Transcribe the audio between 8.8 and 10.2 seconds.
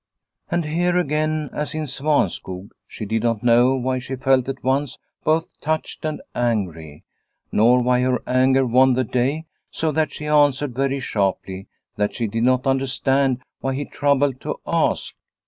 the day so that